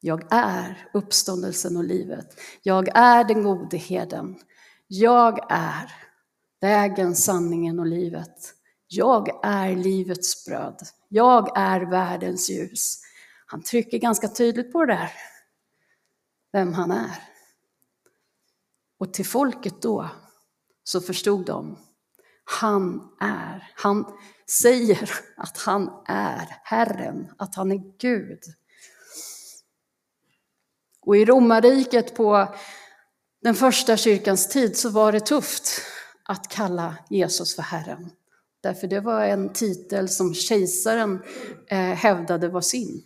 Jag 0.00 0.24
är 0.30 0.88
uppståndelsen 0.94 1.76
och 1.76 1.84
livet. 1.84 2.40
Jag 2.62 2.88
är 2.94 3.24
den 3.24 3.42
gode 3.42 3.76
heden. 3.76 4.38
Jag 4.86 5.52
är 5.52 5.92
vägen, 6.60 7.14
sanningen 7.14 7.78
och 7.78 7.86
livet. 7.86 8.54
Jag 8.86 9.44
är 9.44 9.76
livets 9.76 10.46
bröd. 10.46 10.80
Jag 11.08 11.58
är 11.58 11.80
världens 11.80 12.50
ljus. 12.50 13.00
Han 13.46 13.62
trycker 13.62 13.98
ganska 13.98 14.28
tydligt 14.28 14.72
på 14.72 14.84
det 14.84 14.94
där, 14.94 15.12
vem 16.52 16.72
han 16.72 16.90
är. 16.90 17.22
Och 18.98 19.14
till 19.14 19.26
folket 19.26 19.82
då 19.82 20.10
så 20.84 21.00
förstod 21.00 21.46
de 21.46 21.76
han 22.44 23.08
är. 23.20 23.72
Han 23.74 24.06
säger 24.46 25.10
att 25.36 25.58
han 25.58 25.90
är 26.06 26.56
Herren, 26.62 27.32
att 27.38 27.54
han 27.54 27.72
är 27.72 27.98
Gud. 27.98 28.40
Och 31.00 31.16
i 31.16 31.24
romarriket 31.24 32.14
på 32.14 32.54
den 33.42 33.54
första 33.54 33.96
kyrkans 33.96 34.48
tid 34.48 34.76
så 34.76 34.90
var 34.90 35.12
det 35.12 35.20
tufft 35.20 35.82
att 36.24 36.48
kalla 36.48 36.96
Jesus 37.10 37.56
för 37.56 37.62
Herren. 37.62 38.10
Därför 38.60 38.86
det 38.86 39.00
var 39.00 39.24
en 39.24 39.52
titel 39.52 40.08
som 40.08 40.34
kejsaren 40.34 41.22
eh, 41.66 41.78
hävdade 41.78 42.48
var 42.48 42.60
sin. 42.60 43.04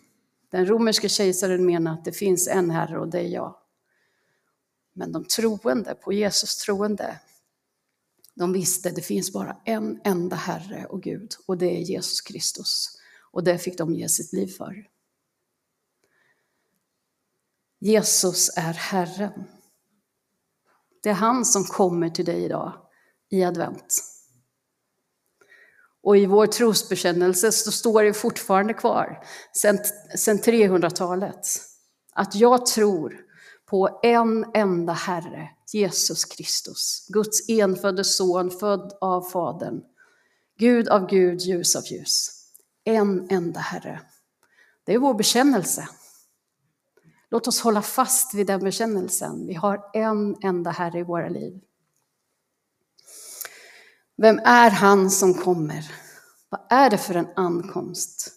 Den 0.51 0.65
romerske 0.65 1.09
kejsaren 1.09 1.65
menade 1.65 1.99
att 1.99 2.05
det 2.05 2.11
finns 2.11 2.47
en 2.47 2.71
herre 2.71 2.99
och 2.99 3.07
det 3.07 3.19
är 3.19 3.27
jag. 3.27 3.55
Men 4.93 5.11
de 5.11 5.25
troende, 5.25 5.95
på 5.95 6.13
Jesus 6.13 6.57
troende, 6.57 7.19
de 8.37 8.53
visste 8.53 8.89
att 8.89 8.95
det 8.95 9.01
finns 9.01 9.33
bara 9.33 9.57
en 9.65 10.01
enda 10.03 10.35
Herre 10.35 10.85
och 10.85 11.03
Gud 11.03 11.31
och 11.45 11.57
det 11.57 11.77
är 11.77 11.79
Jesus 11.81 12.21
Kristus. 12.21 12.97
Och 13.31 13.43
det 13.43 13.57
fick 13.57 13.77
de 13.77 13.93
ge 13.93 14.09
sitt 14.09 14.33
liv 14.33 14.47
för. 14.47 14.87
Jesus 17.79 18.49
är 18.57 18.73
Herren. 18.73 19.43
Det 21.03 21.09
är 21.09 21.13
han 21.13 21.45
som 21.45 21.63
kommer 21.63 22.09
till 22.09 22.25
dig 22.25 22.43
idag 22.43 22.73
i 23.29 23.43
advent. 23.43 24.03
Och 26.03 26.17
i 26.17 26.25
vår 26.25 26.47
trosbekännelse 26.47 27.51
så 27.51 27.71
står 27.71 28.03
det 28.03 28.13
fortfarande 28.13 28.73
kvar, 28.73 29.23
sedan 29.53 30.37
300-talet, 30.37 31.47
att 32.13 32.35
jag 32.35 32.65
tror 32.65 33.25
på 33.65 33.99
en 34.03 34.45
enda 34.53 34.93
Herre, 34.93 35.49
Jesus 35.73 36.25
Kristus, 36.25 37.07
Guds 37.09 37.49
enfödde 37.49 38.03
son, 38.03 38.51
född 38.51 38.97
av 39.01 39.21
Fadern, 39.21 39.81
Gud 40.57 40.87
av 40.87 41.07
Gud, 41.07 41.41
ljus 41.41 41.75
av 41.75 41.83
ljus. 41.85 42.31
En 42.83 43.27
enda 43.29 43.59
Herre. 43.59 44.01
Det 44.83 44.93
är 44.93 44.99
vår 44.99 45.13
bekännelse. 45.13 45.89
Låt 47.29 47.47
oss 47.47 47.61
hålla 47.61 47.81
fast 47.81 48.33
vid 48.33 48.47
den 48.47 48.59
bekännelsen. 48.59 49.47
Vi 49.47 49.53
har 49.53 49.89
en 49.93 50.35
enda 50.41 50.71
Herre 50.71 50.99
i 50.99 51.03
våra 51.03 51.29
liv. 51.29 51.61
Vem 54.17 54.39
är 54.39 54.69
han 54.69 55.11
som 55.11 55.33
kommer? 55.33 55.91
Vad 56.49 56.61
är 56.69 56.89
det 56.89 56.97
för 56.97 57.15
en 57.15 57.27
ankomst? 57.35 58.36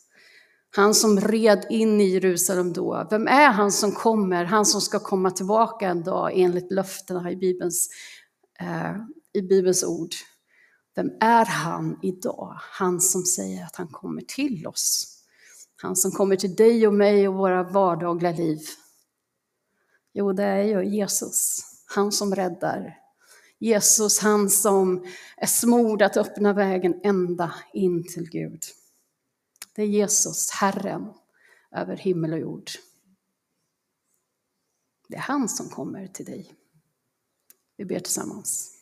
Han 0.71 0.95
som 0.95 1.21
red 1.21 1.67
in 1.71 2.01
i 2.01 2.05
Jerusalem 2.05 2.73
då. 2.73 3.07
Vem 3.11 3.27
är 3.29 3.51
han 3.51 3.73
som 3.73 3.93
kommer? 3.93 4.45
Han 4.45 4.67
som 4.67 4.81
ska 4.81 4.99
komma 4.99 5.31
tillbaka 5.31 5.89
en 5.89 6.03
dag 6.03 6.33
enligt 6.35 6.73
löftena 6.73 7.31
i 7.31 7.37
Bibelns, 7.37 7.89
eh, 8.61 8.97
i 9.33 9.43
Bibelns 9.43 9.85
ord. 9.85 10.11
Vem 10.95 11.11
är 11.21 11.45
han 11.45 11.99
idag? 12.03 12.57
Han 12.61 13.01
som 13.01 13.23
säger 13.23 13.65
att 13.65 13.77
han 13.77 13.89
kommer 13.89 14.23
till 14.23 14.67
oss. 14.67 15.17
Han 15.83 15.97
som 15.97 16.11
kommer 16.11 16.37
till 16.37 16.55
dig 16.55 16.87
och 16.87 16.95
mig 16.95 17.29
och 17.29 17.35
våra 17.35 17.63
vardagliga 17.63 18.33
liv. 18.33 18.59
Jo, 20.13 20.33
det 20.33 20.45
är 20.45 20.65
ju 20.65 20.97
Jesus, 20.97 21.61
han 21.95 22.13
som 22.13 22.35
räddar. 22.35 22.97
Jesus, 23.59 24.19
han 24.19 24.51
som 24.51 25.05
är 25.37 25.47
smord 25.47 26.03
att 26.03 26.17
öppna 26.17 26.53
vägen 26.53 27.01
ända 27.03 27.55
in 27.73 28.05
till 28.05 28.31
Gud. 28.31 28.63
Det 29.81 29.85
är 29.85 29.89
Jesus, 29.89 30.51
Herren 30.51 31.13
över 31.77 31.97
himmel 31.97 32.33
och 32.33 32.39
jord. 32.39 32.71
Det 35.09 35.17
är 35.17 35.21
han 35.21 35.49
som 35.49 35.69
kommer 35.69 36.07
till 36.07 36.25
dig. 36.25 36.55
Vi 37.77 37.85
ber 37.85 38.01
tillsammans. 38.01 38.77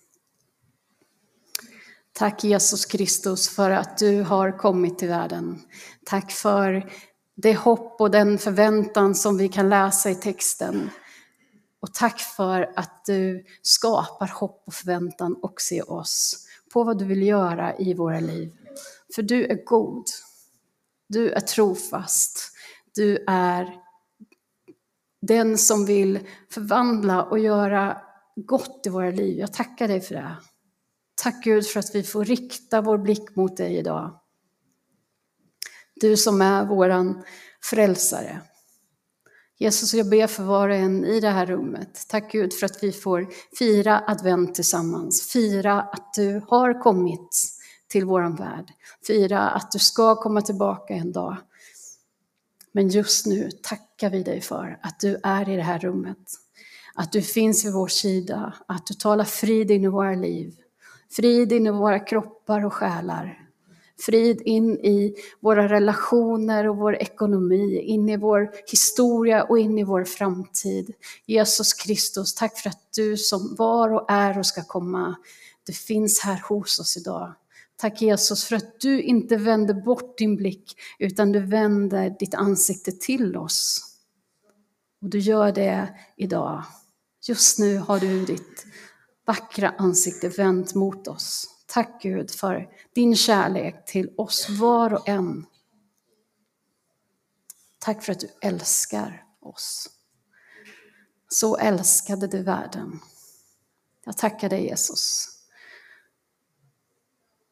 Tack 2.13 2.45
Jesus 2.45 2.87
Kristus 2.87 3.49
för 3.49 3.71
att 3.71 3.99
du 3.99 4.23
har 4.23 4.59
kommit 4.59 4.99
till 4.99 5.09
världen. 5.09 5.61
Tack 6.05 6.33
för 6.33 6.93
det 7.35 7.55
hopp 7.55 8.01
och 8.01 8.11
den 8.11 8.39
förväntan 8.39 9.15
som 9.15 9.39
vi 9.39 9.49
kan 9.49 9.69
läsa 9.69 10.11
i 10.11 10.15
texten. 10.15 10.91
Och 11.81 11.95
tack 11.95 12.21
för 12.21 12.73
att 12.77 13.05
du 13.05 13.45
skapar 13.63 14.29
hopp 14.29 14.63
och 14.67 14.75
förväntan 14.75 15.37
också 15.43 15.75
i 15.75 15.83
oss 15.83 16.47
på 16.73 16.85
vad 16.85 16.99
du 16.99 17.05
vill 17.05 17.23
göra 17.23 17.77
i 17.77 17.95
våra 17.95 18.21
liv. 18.21 18.57
För 19.15 19.23
du 19.23 19.47
är 19.47 19.65
god. 19.65 20.05
Du 21.09 21.31
är 21.31 21.41
trofast. 21.41 22.53
Du 22.95 23.25
är 23.27 23.75
den 25.23 25.59
som 25.59 25.87
vill 25.87 26.21
förvandla 26.51 27.23
och 27.23 27.39
göra 27.39 28.03
gott 28.37 28.87
i 28.87 28.89
våra 28.89 29.11
liv. 29.11 29.39
Jag 29.39 29.53
tackar 29.53 29.89
dig 29.89 30.01
för 30.01 30.15
det. 30.15 30.37
Tack 31.15 31.45
Gud 31.45 31.67
för 31.67 31.81
att 31.81 31.95
vi 31.95 32.03
får 32.03 32.25
rikta 32.25 32.81
vår 32.81 32.99
blick 32.99 33.37
mot 33.37 33.57
dig 33.57 33.77
idag. 33.77 34.21
Du 35.95 36.17
som 36.17 36.43
är 36.43 36.65
våran 36.65 37.23
frälsare. 37.63 38.41
Jesus, 39.59 39.95
jag 39.95 40.09
ber 40.09 40.27
för 40.27 40.43
var 40.43 40.69
och 40.69 40.75
en 40.75 41.05
i 41.05 41.21
det 41.21 41.31
här 41.31 41.47
rummet. 41.47 42.05
Tack 42.09 42.33
Gud 42.33 42.53
för 42.55 42.67
att 42.67 42.83
vi 42.83 42.93
får 42.93 43.27
fira 43.59 44.05
advent 44.07 44.55
tillsammans. 44.55 45.23
Fira 45.33 45.81
att 45.81 46.15
du 46.15 46.43
har 46.49 46.83
kommit 46.83 47.58
till 47.89 48.05
våran 48.05 48.37
värld. 48.37 48.73
Fira 49.07 49.49
att 49.49 49.73
du 49.73 49.79
ska 49.79 50.17
komma 50.17 50.43
tillbaka 50.43 50.95
en 50.95 51.13
dag. 51.13 51.37
Men 52.73 52.89
just 52.89 53.27
nu 53.27 53.51
tackar 53.63 54.11
vi 54.11 54.23
dig 54.23 54.41
för 54.41 54.79
att 54.83 55.01
du 55.01 55.21
är 55.23 55.49
i 55.49 55.57
det 55.57 55.63
här 55.63 55.79
rummet. 55.79 56.19
Att 56.95 57.13
du 57.13 57.23
finns 57.23 57.65
vid 57.65 57.73
vår 57.73 57.89
sida, 57.89 58.53
att 58.67 58.87
du 58.87 58.95
talar 58.95 59.25
frid 59.25 59.71
in 59.71 59.85
i 59.85 59.89
våra 59.89 60.15
liv. 60.15 60.55
Frid 61.11 61.53
in 61.53 61.67
i 61.67 61.71
våra 61.71 61.99
kroppar 61.99 62.65
och 62.65 62.75
själar. 62.75 63.49
Frid 64.01 64.41
in 64.41 64.79
i 64.79 65.15
våra 65.41 65.69
relationer 65.69 66.69
och 66.69 66.77
vår 66.77 66.97
ekonomi, 66.97 67.81
in 67.81 68.09
i 68.09 68.17
vår 68.17 68.51
historia 68.71 69.43
och 69.43 69.59
in 69.59 69.79
i 69.79 69.85
vår 69.85 70.05
framtid. 70.05 70.95
Jesus 71.27 71.73
Kristus, 71.73 72.35
tack 72.35 72.59
för 72.59 72.71
att 72.71 72.93
du 72.97 73.17
som 73.17 73.55
var 73.59 73.93
och 73.93 74.11
är 74.11 74.39
och 74.39 74.47
ska 74.47 74.65
komma, 74.65 75.17
du 75.67 75.73
finns 75.73 76.21
här 76.21 76.43
hos 76.49 76.81
oss 76.81 76.97
idag. 76.97 77.35
Tack 77.81 78.03
Jesus 78.03 78.45
för 78.45 78.57
att 78.57 78.81
du 78.81 79.03
inte 79.03 79.37
vänder 79.37 79.75
bort 79.75 80.19
din 80.19 80.37
blick, 80.37 80.81
utan 80.99 81.33
du 81.33 81.41
vänder 81.41 82.17
ditt 82.19 82.35
ansikte 82.35 82.93
till 82.93 83.37
oss. 83.37 83.85
Och 85.03 85.09
du 85.09 85.19
gör 85.19 85.53
det 85.53 85.99
idag. 86.17 86.65
Just 87.29 87.59
nu 87.59 87.79
har 87.79 88.01
du 88.01 88.25
ditt 88.25 88.67
vackra 89.27 89.75
ansikte 89.79 90.29
vänt 90.29 90.75
mot 90.75 91.09
oss. 91.09 91.47
Tack 91.67 92.03
Gud 92.03 92.31
för 92.31 92.69
din 92.95 93.17
kärlek 93.17 93.85
till 93.85 94.11
oss 94.17 94.49
var 94.51 94.95
och 94.95 95.09
en. 95.09 95.47
Tack 97.79 98.03
för 98.03 98.13
att 98.13 98.21
du 98.21 98.29
älskar 98.43 99.25
oss. 99.41 99.91
Så 101.29 101.57
älskade 101.57 102.27
du 102.27 102.43
världen. 102.43 103.01
Jag 104.05 104.17
tackar 104.17 104.49
dig 104.49 104.65
Jesus. 104.65 105.38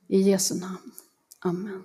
I 0.08 0.20
Jesu 0.20 0.54
namn. 0.54 0.92
Amen. 1.40 1.82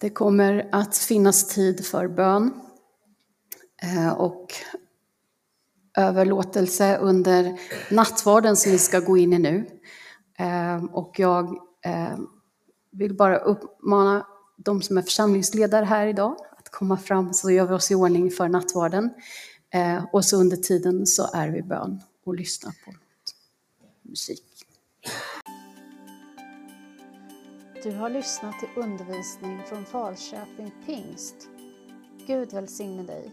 Det 0.00 0.10
kommer 0.10 0.68
att 0.72 0.96
finnas 0.96 1.48
tid 1.48 1.86
för 1.86 2.08
bön 2.08 2.60
eh, 3.82 4.12
och 4.12 4.54
överlåtelse 5.96 6.98
under 6.98 7.60
nattvarden 7.90 8.56
som 8.56 8.72
vi 8.72 8.78
ska 8.78 9.00
gå 9.00 9.16
in 9.16 9.32
i 9.32 9.38
nu. 9.38 9.66
Eh, 10.38 10.84
och 10.84 11.18
jag 11.18 11.56
eh, 11.84 12.18
vill 12.90 13.14
bara 13.14 13.38
uppmana 13.38 14.26
de 14.56 14.82
som 14.82 14.98
är 14.98 15.02
församlingsledare 15.02 15.84
här 15.84 16.06
idag 16.06 16.36
att 16.68 16.72
komma 16.72 16.96
fram 16.96 17.34
så 17.34 17.50
gör 17.50 17.66
vi 17.66 17.74
oss 17.74 17.90
i 17.90 17.94
ordning 17.94 18.30
för 18.30 18.48
nattvarden. 18.48 19.10
Eh, 19.70 20.04
och 20.12 20.24
så 20.24 20.36
under 20.36 20.56
tiden 20.56 21.06
så 21.06 21.30
är 21.34 21.48
vi 21.48 21.62
bön 21.62 22.00
och 22.24 22.34
lyssnar 22.34 22.72
på 22.84 22.94
musik. 24.02 24.44
Du 27.82 27.90
har 27.90 28.10
lyssnat 28.10 28.58
till 28.58 28.68
undervisning 28.76 29.60
från 29.68 29.84
Falköping 29.84 30.72
Pingst. 30.86 31.48
Gud 32.26 32.52
välsigne 32.52 33.02
dig. 33.02 33.32